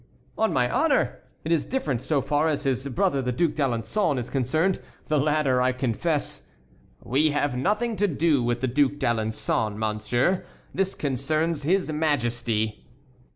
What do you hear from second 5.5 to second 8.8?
I confess"— "We have nothing to do with the